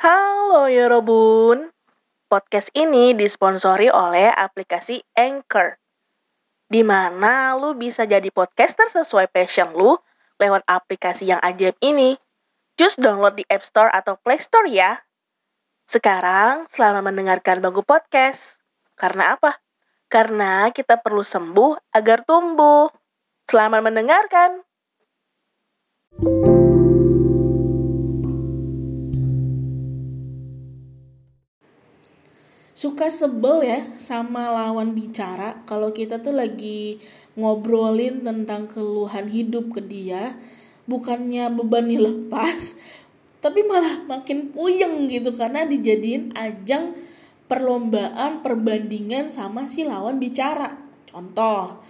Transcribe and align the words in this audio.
Halo 0.00 0.64
Yorobun, 0.72 1.76
podcast 2.24 2.72
ini 2.72 3.12
disponsori 3.12 3.92
oleh 3.92 4.32
aplikasi 4.32 5.04
Anchor, 5.12 5.76
di 6.72 6.80
mana 6.80 7.52
lu 7.60 7.76
bisa 7.76 8.08
jadi 8.08 8.32
podcaster 8.32 8.88
sesuai 8.88 9.28
passion 9.28 9.76
lu 9.76 10.00
lewat 10.40 10.64
aplikasi 10.64 11.28
yang 11.28 11.40
ajaib 11.44 11.76
ini. 11.84 12.16
Just 12.80 12.96
download 12.96 13.36
di 13.36 13.44
App 13.52 13.60
Store 13.60 13.92
atau 13.92 14.16
Play 14.16 14.40
Store 14.40 14.64
ya. 14.72 15.04
Sekarang, 15.84 16.64
selamat 16.72 17.04
mendengarkan 17.04 17.60
Bangku 17.60 17.84
Podcast. 17.84 18.56
Karena 18.96 19.36
apa? 19.36 19.60
Karena 20.08 20.72
kita 20.72 20.96
perlu 20.96 21.20
sembuh 21.20 21.92
agar 21.92 22.24
tumbuh. 22.24 22.88
Selamat 23.44 23.84
mendengarkan. 23.84 24.64
Suka 33.00 33.32
sebel 33.32 33.64
ya 33.64 33.80
sama 33.96 34.52
lawan 34.52 34.92
bicara 34.92 35.64
kalau 35.64 35.88
kita 35.88 36.20
tuh 36.20 36.36
lagi 36.36 37.00
ngobrolin 37.32 38.20
tentang 38.20 38.68
keluhan 38.68 39.24
hidup 39.24 39.72
ke 39.72 39.80
dia 39.80 40.36
bukannya 40.84 41.48
beban 41.48 41.88
lepas 42.12 42.76
tapi 43.40 43.64
malah 43.64 44.04
makin 44.04 44.52
puyeng 44.52 45.08
gitu 45.08 45.32
karena 45.32 45.64
dijadiin 45.64 46.36
ajang 46.36 46.92
perlombaan 47.48 48.44
perbandingan 48.44 49.32
sama 49.32 49.64
si 49.64 49.88
lawan 49.88 50.20
bicara. 50.20 50.76
Contoh 51.08 51.80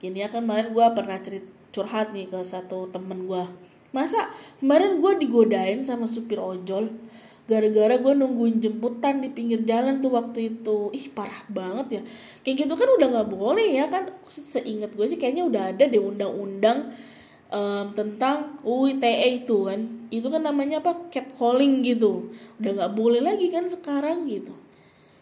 gini 0.00 0.24
ya 0.24 0.32
kan 0.32 0.48
kemarin 0.48 0.72
gue 0.72 0.86
pernah 0.96 1.20
cerita 1.20 1.52
curhat 1.68 2.16
nih 2.16 2.32
ke 2.32 2.40
satu 2.40 2.88
temen 2.88 3.28
gue 3.28 3.44
masa 3.92 4.32
kemarin 4.64 5.04
gue 5.04 5.20
digodain 5.20 5.84
sama 5.84 6.08
supir 6.08 6.40
ojol 6.40 6.96
gara-gara 7.46 7.94
gue 7.94 8.12
nungguin 8.18 8.58
jemputan 8.58 9.22
di 9.22 9.30
pinggir 9.30 9.62
jalan 9.62 10.02
tuh 10.02 10.12
waktu 10.18 10.58
itu. 10.58 10.90
Ih 10.90 11.06
parah 11.14 11.46
banget 11.46 11.86
ya. 11.98 12.02
Kayak 12.42 12.66
gitu 12.66 12.74
kan 12.74 12.88
udah 12.98 13.08
nggak 13.16 13.30
boleh 13.30 13.68
ya 13.70 13.86
kan. 13.86 14.10
Seingat 14.26 14.92
gue 14.98 15.06
sih 15.06 15.18
kayaknya 15.18 15.46
udah 15.46 15.62
ada 15.70 15.84
deh 15.86 16.02
undang-undang 16.02 16.90
um, 17.54 17.86
tentang 17.94 18.58
UITE 18.66 19.46
itu 19.46 19.70
kan. 19.70 19.80
Itu 20.10 20.26
kan 20.26 20.42
namanya 20.42 20.82
apa? 20.82 21.06
Catcalling 21.08 21.86
gitu. 21.86 22.34
Udah 22.58 22.70
nggak 22.82 22.92
boleh 22.98 23.22
lagi 23.22 23.46
kan 23.46 23.70
sekarang 23.70 24.26
gitu. 24.26 24.50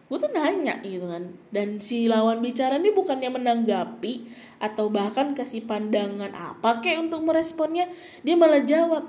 Gue 0.09 0.21
tuh 0.21 0.33
nanya 0.33 0.81
gitu 0.85 1.09
kan. 1.09 1.33
Dan 1.53 1.81
si 1.81 2.09
lawan 2.09 2.41
bicara 2.41 2.77
ini 2.81 2.93
bukannya 2.93 3.29
menanggapi 3.33 4.29
atau 4.61 4.89
bahkan 4.89 5.37
kasih 5.37 5.65
pandangan 5.65 6.33
apa 6.33 6.81
kayak 6.81 7.09
untuk 7.09 7.25
meresponnya? 7.25 7.89
Dia 8.21 8.37
malah 8.37 8.65
jawab 8.65 9.09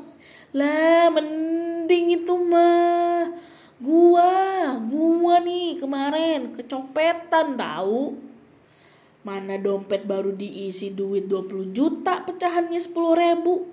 lah 0.55 1.11
mending 1.11 2.23
itu 2.23 2.31
mah 2.31 3.27
gua 3.83 4.31
gua 4.87 5.43
nih 5.43 5.75
kemarin 5.75 6.55
kecopetan 6.55 7.59
tahu 7.59 8.15
mana 9.25 9.57
dompet 9.57 10.05
baru 10.05 10.31
diisi 10.37 10.93
duit 10.93 11.25
20 11.25 11.73
juta 11.73 12.21
pecahannya 12.21 12.77
10 12.77 12.93
ribu. 12.93 13.65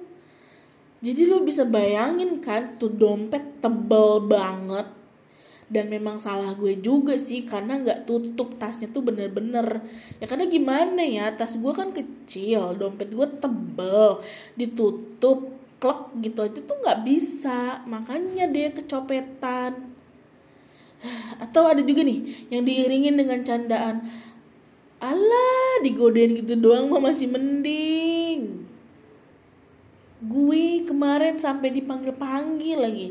Jadi 1.05 1.29
lo 1.29 1.45
bisa 1.45 1.69
bayangin 1.69 2.41
kan 2.41 2.81
tuh 2.81 2.89
dompet 2.89 3.61
tebel 3.61 4.25
banget. 4.25 4.89
Dan 5.69 5.93
memang 5.93 6.21
salah 6.21 6.57
gue 6.57 6.81
juga 6.81 7.17
sih 7.21 7.45
karena 7.45 7.81
nggak 7.81 8.09
tutup 8.09 8.57
tasnya 8.57 8.89
tuh 8.89 9.05
bener-bener. 9.05 9.85
Ya 10.21 10.25
karena 10.25 10.49
gimana 10.49 11.05
ya 11.05 11.29
tas 11.37 11.61
gue 11.61 11.73
kan 11.77 11.93
kecil 11.93 12.73
dompet 12.81 13.13
gue 13.13 13.29
tebel 13.37 14.25
ditutup 14.57 15.62
klek 15.83 16.15
gitu 16.23 16.47
aja 16.47 16.61
tuh 16.63 16.79
nggak 16.79 17.03
bisa. 17.03 17.83
Makanya 17.91 18.47
dia 18.47 18.71
kecopetan. 18.71 19.91
Atau 21.43 21.67
ada 21.67 21.83
juga 21.83 22.07
nih 22.07 22.47
yang 22.55 22.63
diiringin 22.63 23.19
dengan 23.19 23.43
candaan 23.43 24.07
Allah 25.03 25.83
digodain 25.83 26.39
gitu 26.39 26.55
doang 26.55 26.87
mah 26.87 27.03
masih 27.03 27.27
mending. 27.27 28.63
Gue 30.23 30.87
kemarin 30.87 31.43
sampai 31.43 31.75
dipanggil-panggil 31.75 32.79
lagi. 32.79 33.09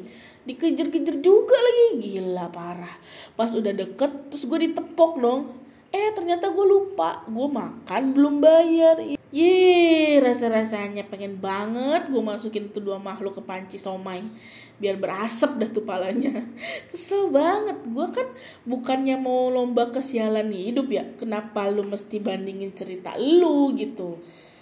Dikejar-kejar 0.48 1.20
juga 1.20 1.60
lagi. 1.60 2.00
Gila 2.00 2.48
parah. 2.48 2.96
Pas 3.36 3.52
udah 3.52 3.76
deket 3.76 4.32
terus 4.32 4.48
gue 4.48 4.72
ditepok 4.72 5.20
dong. 5.20 5.52
Eh 5.92 6.16
ternyata 6.16 6.48
gue 6.48 6.64
lupa. 6.64 7.28
Gue 7.28 7.52
makan 7.52 8.16
belum 8.16 8.40
bayar 8.40 9.21
Ye, 9.32 10.20
rasa-rasanya 10.20 11.08
pengen 11.08 11.40
banget 11.40 12.12
gue 12.12 12.20
masukin 12.20 12.68
tuh 12.68 12.84
dua 12.84 13.00
makhluk 13.00 13.40
ke 13.40 13.44
panci 13.48 13.80
somai 13.80 14.20
biar 14.76 15.00
berasap 15.00 15.56
dah 15.56 15.72
tuh 15.72 15.88
palanya. 15.88 16.44
Kesel 16.92 17.32
banget. 17.32 17.80
Gue 17.88 18.12
kan 18.12 18.28
bukannya 18.68 19.16
mau 19.16 19.48
lomba 19.48 19.88
kesialan 19.88 20.52
hidup 20.52 20.92
ya. 20.92 21.08
Kenapa 21.16 21.72
lu 21.72 21.88
mesti 21.88 22.20
bandingin 22.20 22.76
cerita 22.76 23.16
lu 23.16 23.72
gitu 23.80 24.20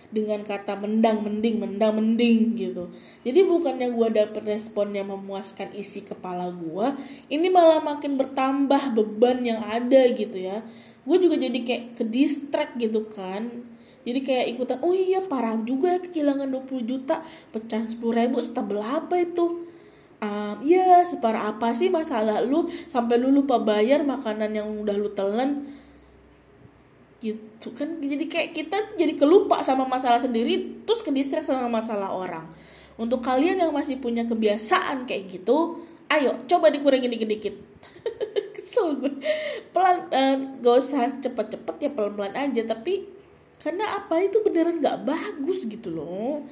dengan 0.09 0.41
kata 0.41 0.73
mendang 0.73 1.21
mending 1.21 1.61
mendang 1.61 2.01
mending 2.01 2.57
gitu 2.57 2.89
jadi 3.21 3.45
bukannya 3.45 3.93
gue 3.93 4.07
dapet 4.09 4.41
respon 4.41 4.97
yang 4.97 5.13
memuaskan 5.13 5.69
isi 5.77 6.01
kepala 6.01 6.49
gue 6.49 6.97
ini 7.29 7.45
malah 7.53 7.77
makin 7.77 8.17
bertambah 8.17 8.97
beban 8.97 9.45
yang 9.45 9.61
ada 9.61 10.09
gitu 10.09 10.33
ya 10.33 10.65
gue 11.05 11.17
juga 11.21 11.37
jadi 11.37 11.59
kayak 11.61 11.83
ke 11.93 12.03
distract 12.09 12.73
gitu 12.81 13.05
kan 13.05 13.68
jadi 14.09 14.25
kayak 14.25 14.45
ikutan 14.57 14.81
oh 14.81 14.89
iya 14.89 15.21
parah 15.21 15.53
juga 15.61 16.01
kehilangan 16.01 16.49
20 16.49 16.89
juta 16.89 17.21
pecah 17.53 17.85
10 17.85 18.01
ribu 18.01 18.41
setebel 18.41 18.81
apa 18.81 19.21
itu? 19.21 19.69
Um, 20.19 20.57
ya 20.65 21.05
separah 21.05 21.53
apa 21.53 21.77
sih 21.77 21.93
masalah 21.93 22.41
lu? 22.41 22.65
Sampai 22.89 23.21
lu 23.21 23.29
lupa 23.29 23.61
bayar 23.61 24.01
makanan 24.01 24.49
yang 24.57 24.65
udah 24.81 24.97
lu 24.97 25.13
telan. 25.13 25.77
Gitu 27.21 27.69
kan 27.77 28.01
jadi 28.01 28.25
kayak 28.25 28.49
kita 28.57 28.97
jadi 28.97 29.13
kelupa 29.13 29.61
sama 29.61 29.85
masalah 29.85 30.17
sendiri 30.17 30.81
terus 30.89 31.05
ke 31.05 31.13
distract 31.13 31.45
sama 31.45 31.69
masalah 31.69 32.09
orang. 32.09 32.49
Untuk 32.97 33.21
kalian 33.21 33.61
yang 33.61 33.71
masih 33.71 34.01
punya 34.01 34.25
kebiasaan 34.25 35.05
kayak 35.05 35.29
gitu 35.29 35.85
ayo 36.09 36.33
coba 36.49 36.73
dikurangi 36.73 37.05
dikit-dikit. 37.13 37.55
Kesel 38.57 38.97
gue 38.97 39.13
pelan 39.69 40.09
uh, 40.09 40.35
gak 40.65 40.75
usah 40.81 41.13
cepet-cepet 41.21 41.75
ya 41.77 41.89
pelan-pelan 41.93 42.33
aja 42.33 42.65
tapi 42.65 43.18
karena 43.59 43.99
apa? 43.99 44.23
Itu 44.23 44.39
beneran 44.41 44.79
nggak 44.79 45.03
bagus 45.03 45.67
gitu 45.67 45.91
loh. 45.91 46.47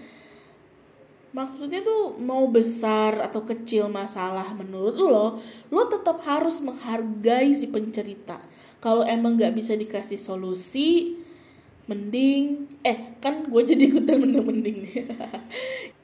Maksudnya 1.31 1.83
tuh 1.83 2.19
mau 2.19 2.47
besar 2.47 3.19
atau 3.19 3.43
kecil 3.43 3.91
masalah 3.91 4.51
menurut 4.55 4.95
lo 4.95 5.27
lo 5.69 5.81
tetap 5.91 6.23
harus 6.27 6.59
menghargai 6.63 7.51
si 7.55 7.67
pencerita. 7.71 8.39
Kalau 8.83 9.03
emang 9.07 9.39
nggak 9.39 9.55
bisa 9.55 9.75
dikasih 9.75 10.19
solusi 10.19 11.19
mending 11.87 12.67
eh 12.83 13.15
kan 13.23 13.47
gue 13.47 13.61
jadi 13.63 13.87
ikutan 13.87 14.19
mending 14.19 14.43
mending 14.43 14.77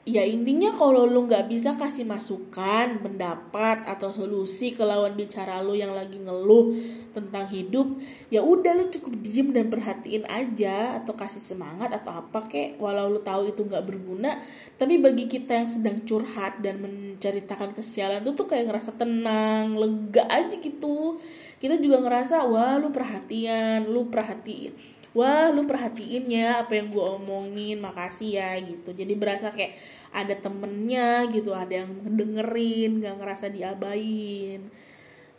ya 0.04 0.20
intinya 0.20 0.68
kalau 0.76 1.08
lu 1.08 1.24
nggak 1.24 1.48
bisa 1.48 1.80
kasih 1.80 2.04
masukan 2.04 3.00
pendapat 3.00 3.88
atau 3.88 4.12
solusi 4.12 4.76
ke 4.76 4.84
lawan 4.84 5.16
bicara 5.16 5.64
lu 5.64 5.72
yang 5.72 5.96
lagi 5.96 6.20
ngeluh 6.20 6.76
tentang 7.16 7.48
hidup 7.48 7.88
ya 8.28 8.44
udah 8.44 8.76
lu 8.76 8.92
cukup 8.92 9.16
diem 9.24 9.56
dan 9.56 9.72
perhatiin 9.72 10.28
aja 10.28 11.00
atau 11.00 11.16
kasih 11.16 11.40
semangat 11.40 11.88
atau 11.88 12.20
apa 12.20 12.44
kek. 12.44 12.76
Walau 12.76 13.08
lu 13.08 13.24
tahu 13.24 13.48
itu 13.48 13.64
nggak 13.64 13.84
berguna 13.88 14.44
tapi 14.76 15.00
bagi 15.00 15.24
kita 15.24 15.64
yang 15.64 15.68
sedang 15.72 16.04
curhat 16.04 16.60
dan 16.60 16.84
menceritakan 16.84 17.72
kesialan 17.72 18.20
itu 18.20 18.36
tuh 18.36 18.44
kayak 18.44 18.68
ngerasa 18.68 19.00
tenang 19.00 19.72
lega 19.72 20.28
aja 20.28 20.52
gitu. 20.60 21.16
Kita 21.56 21.80
juga 21.80 22.04
ngerasa 22.04 22.44
wah 22.44 22.76
lu 22.76 22.92
perhatian 22.92 23.88
lu 23.88 24.12
perhatiin 24.12 24.93
wah 25.14 25.48
lu 25.54 25.62
perhatiin 25.64 26.26
ya 26.26 26.66
apa 26.66 26.76
yang 26.76 26.90
gue 26.90 27.00
omongin 27.00 27.78
makasih 27.78 28.42
ya 28.42 28.58
gitu. 28.60 28.90
Jadi 28.90 29.14
berasa 29.14 29.54
kayak 29.54 29.78
ada 30.14 30.34
temennya 30.38 31.26
gitu 31.30 31.54
ada 31.54 31.86
yang 31.86 31.90
dengerin 32.06 33.02
gak 33.02 33.16
ngerasa 33.18 33.50
diabain 33.50 34.66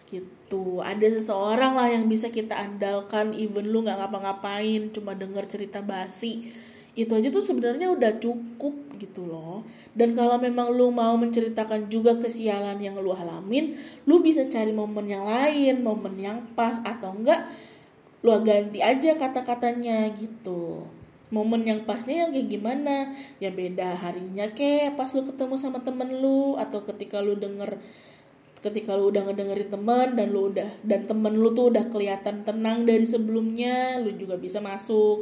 gitu. 0.07 0.79
Ada 0.79 1.19
seseorang 1.19 1.75
lah 1.75 1.91
yang 1.91 2.07
bisa 2.07 2.31
kita 2.31 2.55
andalkan 2.55 3.35
even 3.35 3.69
lu 3.73 3.81
nggak 3.81 3.97
ngapa-ngapain 3.99 4.93
cuma 4.93 5.17
denger 5.17 5.45
cerita 5.49 5.83
basi. 5.83 6.53
Itu 6.95 7.17
aja 7.19 7.27
tuh 7.27 7.43
sebenarnya 7.43 7.91
udah 7.91 8.21
cukup 8.21 8.95
gitu 9.01 9.27
loh. 9.27 9.67
Dan 9.91 10.15
kalau 10.15 10.39
memang 10.39 10.71
lu 10.71 10.91
mau 10.91 11.15
menceritakan 11.19 11.91
juga 11.91 12.15
kesialan 12.15 12.79
yang 12.79 12.95
lu 12.99 13.11
alamin 13.11 13.75
lu 14.07 14.19
bisa 14.23 14.47
cari 14.47 14.71
momen 14.71 15.07
yang 15.07 15.23
lain 15.23 15.83
momen 15.83 16.15
yang 16.19 16.37
pas 16.55 16.79
atau 16.83 17.15
enggak 17.15 17.47
lu 18.25 18.33
ganti 18.41 18.81
aja 18.81 19.13
kata-katanya 19.13 20.09
gitu. 20.17 20.81
Momen 21.29 21.61
yang 21.61 21.85
pasnya 21.85 22.25
yang 22.25 22.33
kayak 22.33 22.49
gimana? 22.49 23.13
Ya 23.37 23.53
beda 23.53 23.93
harinya 24.01 24.49
kayak 24.49 24.97
pas 24.97 25.13
lu 25.13 25.21
ketemu 25.21 25.53
sama 25.61 25.85
temen 25.85 26.09
lu 26.09 26.57
atau 26.57 26.81
ketika 26.81 27.21
lu 27.21 27.37
denger 27.37 27.77
ketika 28.65 28.97
lu 28.97 29.13
udah 29.13 29.29
ngedengerin 29.29 29.69
temen 29.69 30.07
dan 30.17 30.27
lu 30.33 30.49
udah 30.49 30.65
dan 30.81 31.05
temen 31.05 31.37
lu 31.37 31.53
tuh 31.53 31.69
udah 31.69 31.85
kelihatan 31.93 32.41
tenang 32.41 32.81
dari 32.89 33.05
sebelumnya 33.05 34.01
lu 34.01 34.09
juga 34.17 34.41
bisa 34.41 34.57
masuk. 34.57 35.21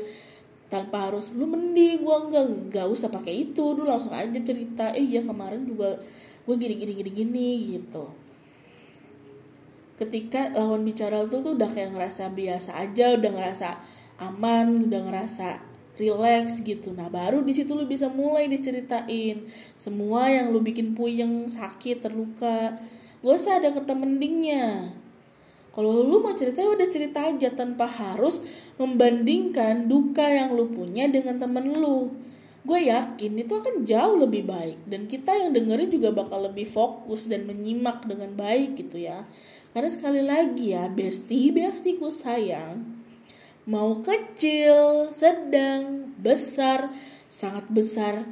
Tanpa 0.71 1.11
harus 1.11 1.35
lu 1.35 1.43
mending 1.43 2.07
gua 2.07 2.23
enggak 2.23 2.45
enggak 2.47 2.87
usah 2.87 3.11
pakai 3.11 3.51
itu 3.51 3.75
lu 3.75 3.83
langsung 3.83 4.15
aja 4.15 4.39
cerita 4.39 4.95
eh 4.95 5.03
iya 5.03 5.19
kemarin 5.19 5.67
juga 5.67 5.99
gue 6.43 6.55
gini 6.59 6.75
gini 6.75 6.93
gini 6.99 7.11
gini 7.11 7.49
gitu 7.75 8.22
ketika 10.03 10.51
lawan 10.51 10.83
bicara 10.83 11.23
lu 11.23 11.39
tuh 11.39 11.55
udah 11.55 11.71
kayak 11.71 11.95
ngerasa 11.95 12.29
biasa 12.35 12.75
aja 12.77 13.15
udah 13.15 13.31
ngerasa 13.31 13.67
aman 14.19 14.87
udah 14.87 15.01
ngerasa 15.09 15.47
relax 15.95 16.59
gitu. 16.65 16.91
Nah 16.91 17.07
baru 17.07 17.45
di 17.45 17.53
situ 17.55 17.71
lu 17.71 17.87
bisa 17.87 18.09
mulai 18.09 18.49
diceritain 18.49 19.47
semua 19.79 20.27
yang 20.27 20.51
lu 20.51 20.59
bikin 20.59 20.97
puyeng 20.97 21.47
sakit 21.47 22.03
terluka. 22.03 22.77
Gak 23.23 23.35
usah 23.39 23.63
ada 23.63 23.71
kata 23.71 23.95
mendingnya 23.95 24.91
kalau 25.73 26.05
lu 26.05 26.21
mau 26.21 26.37
cerita 26.37 26.61
ya 26.61 26.69
udah 26.69 26.87
cerita 26.93 27.19
aja 27.33 27.49
tanpa 27.49 27.89
harus 27.89 28.45
membandingkan 28.77 29.89
duka 29.89 30.21
yang 30.21 30.53
lu 30.53 30.69
punya 30.69 31.09
dengan 31.09 31.41
temen 31.41 31.73
lu 31.73 32.13
gue 32.63 32.79
yakin 32.87 33.43
itu 33.43 33.53
akan 33.59 33.83
jauh 33.83 34.15
lebih 34.19 34.47
baik. 34.47 34.79
Dan 34.87 35.11
kita 35.11 35.35
yang 35.35 35.51
dengerin 35.51 35.91
juga 35.91 36.09
bakal 36.15 36.47
lebih 36.47 36.67
fokus 36.67 37.27
dan 37.27 37.43
menyimak 37.43 38.07
dengan 38.07 38.31
baik 38.33 38.79
gitu 38.79 39.03
ya. 39.03 39.27
Karena 39.75 39.89
sekali 39.89 40.21
lagi 40.23 40.71
ya 40.71 40.87
besti 40.87 41.49
bestiku 41.49 42.13
sayang 42.13 43.03
mau 43.63 44.03
kecil 44.03 45.07
sedang 45.15 46.11
besar 46.19 46.91
sangat 47.31 47.65
besar 47.71 48.27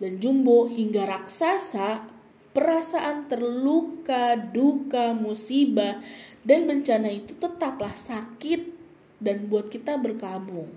dan 0.00 0.16
jumbo 0.16 0.64
hingga 0.72 1.04
raksasa 1.04 2.08
perasaan 2.56 3.28
terluka 3.28 4.40
duka 4.40 5.12
musibah 5.12 6.00
dan 6.40 6.64
bencana 6.64 7.12
itu 7.12 7.36
tetaplah 7.36 7.92
sakit 7.92 8.72
dan 9.20 9.52
buat 9.52 9.68
kita 9.68 10.00
berkabung 10.00 10.72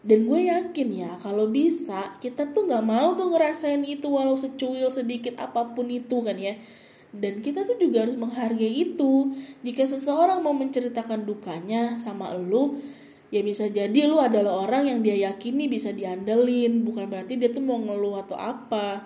dan 0.00 0.24
gue 0.24 0.48
yakin 0.48 0.88
ya 0.96 1.12
kalau 1.20 1.44
bisa 1.52 2.16
kita 2.24 2.48
tuh 2.56 2.64
nggak 2.64 2.84
mau 2.84 3.12
tuh 3.20 3.28
ngerasain 3.36 3.84
itu 3.84 4.08
walau 4.08 4.32
secuil 4.32 4.88
sedikit 4.88 5.36
apa 5.36 5.76
pun 5.76 5.92
itu 5.92 6.24
kan 6.24 6.40
ya. 6.40 6.56
Dan 7.10 7.42
kita 7.42 7.66
tuh 7.66 7.76
juga 7.76 8.06
harus 8.06 8.14
menghargai 8.16 8.70
itu. 8.70 9.34
Jika 9.66 9.82
seseorang 9.82 10.40
mau 10.40 10.54
menceritakan 10.54 11.26
dukanya 11.26 11.98
sama 12.00 12.32
lu 12.32 12.80
ya 13.34 13.44
bisa 13.44 13.66
jadi 13.68 14.08
lu 14.08 14.22
adalah 14.22 14.64
orang 14.64 14.88
yang 14.88 15.00
dia 15.04 15.28
yakini 15.28 15.68
bisa 15.68 15.92
diandelin. 15.92 16.80
Bukan 16.80 17.10
berarti 17.10 17.36
dia 17.36 17.52
tuh 17.52 17.60
mau 17.60 17.76
ngeluh 17.76 18.24
atau 18.24 18.40
apa. 18.40 19.04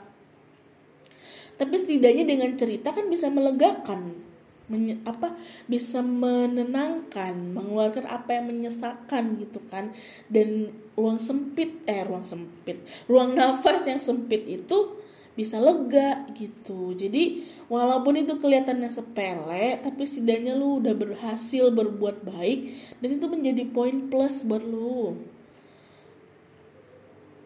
Tapi 1.59 1.75
setidaknya 1.75 2.23
dengan 2.23 2.55
cerita 2.55 2.95
kan 2.95 3.11
bisa 3.11 3.33
melegakan 3.33 4.34
menye, 4.65 4.97
apa 5.05 5.37
bisa 5.69 6.01
menenangkan 6.01 7.37
mengeluarkan 7.53 8.09
apa 8.09 8.41
yang 8.41 8.49
menyesakan 8.49 9.37
gitu 9.41 9.61
kan. 9.69 9.93
Dan 10.31 10.73
ruang 10.97 11.21
sempit 11.21 11.85
eh 11.85 12.07
ruang 12.07 12.25
sempit 12.25 12.81
ruang 13.11 13.35
nafas 13.35 13.85
yang 13.85 13.99
sempit 14.01 14.47
itu 14.47 15.05
bisa 15.35 15.59
lega 15.59 16.25
gitu. 16.39 16.95
Jadi 16.95 17.43
walaupun 17.67 18.23
itu 18.23 18.39
kelihatannya 18.39 18.87
sepele 18.87 19.83
tapi 19.83 20.07
setidaknya 20.07 20.55
lu 20.55 20.79
udah 20.79 20.95
berhasil 20.95 21.75
berbuat 21.75 22.23
baik 22.23 22.59
dan 23.03 23.19
itu 23.19 23.27
menjadi 23.27 23.63
poin 23.67 24.07
plus 24.07 24.47
buat 24.47 24.63
lu. 24.63 25.19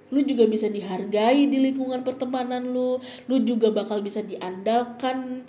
Lu 0.08 0.20
juga 0.24 0.48
bisa 0.48 0.68
dihargai 0.68 1.48
di 1.48 1.58
lingkungan 1.60 2.04
pertemanan 2.04 2.68
lu 2.68 3.00
lu 3.28 3.36
juga 3.44 3.72
bakal 3.72 4.04
bisa 4.04 4.20
diandalkan 4.20 5.48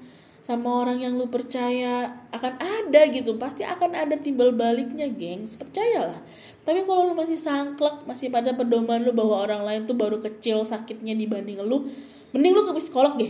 sama 0.49 0.81
orang 0.81 0.97
yang 0.97 1.13
lu 1.13 1.29
percaya 1.29 2.09
akan 2.33 2.57
ada 2.57 3.05
gitu. 3.13 3.37
Pasti 3.37 3.61
akan 3.61 3.93
ada 3.93 4.17
timbal 4.17 4.49
baliknya 4.49 5.05
gengs. 5.05 5.53
Percayalah. 5.53 6.17
Tapi 6.65 6.89
kalau 6.89 7.05
lu 7.05 7.13
masih 7.13 7.37
sangklek 7.37 8.09
masih 8.09 8.33
pada 8.33 8.57
pedoman 8.57 9.05
lu 9.05 9.13
bahwa 9.13 9.45
orang 9.45 9.61
lain 9.61 9.81
tuh 9.85 9.93
baru 9.93 10.17
kecil 10.17 10.65
sakitnya 10.65 11.13
dibanding 11.13 11.61
lu 11.61 11.85
mending 12.33 12.57
lu 12.57 12.65
ke 12.65 12.73
psikolog 12.81 13.13
deh. 13.21 13.29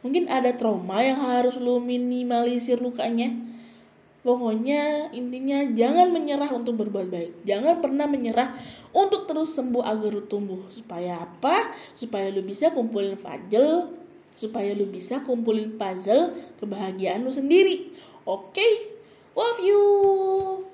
Mungkin 0.00 0.32
ada 0.32 0.56
trauma 0.56 1.04
yang 1.04 1.20
harus 1.20 1.60
lu 1.60 1.76
minimalisir 1.76 2.80
lukanya. 2.80 3.28
Pokoknya 4.24 5.12
intinya 5.12 5.60
jangan 5.76 6.08
menyerah 6.08 6.48
untuk 6.56 6.80
berbuat 6.80 7.12
baik. 7.12 7.32
Jangan 7.44 7.84
pernah 7.84 8.08
menyerah 8.08 8.56
untuk 8.96 9.28
terus 9.28 9.52
sembuh 9.52 9.84
agar 9.84 10.08
lu 10.08 10.24
tumbuh. 10.24 10.64
Supaya 10.72 11.20
apa? 11.20 11.68
Supaya 12.00 12.32
lu 12.32 12.40
bisa 12.40 12.72
kumpulin 12.72 13.20
fajel 13.20 14.03
supaya 14.34 14.74
lu 14.74 14.90
bisa 14.90 15.22
kumpulin 15.22 15.78
puzzle 15.78 16.34
kebahagiaan 16.58 17.22
lu 17.22 17.30
sendiri. 17.30 17.94
Oke, 18.26 18.58
okay? 18.58 18.72
love 19.34 19.60
you. 19.62 20.73